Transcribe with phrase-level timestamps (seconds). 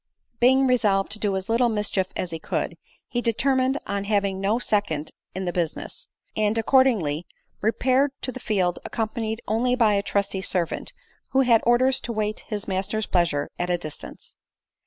[0.39, 2.75] Being resolved to do as little mischief as he could,
[3.07, 7.27] he determined on having no second in the business; and accordingly
[7.61, 10.91] repaired to the field accompanied only by a trusty servant,
[11.33, 14.35] who had orders to wait his master's plea sure at a distance.